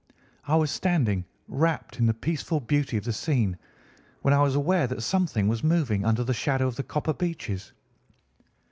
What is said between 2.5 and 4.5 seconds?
beauty of the scene, when I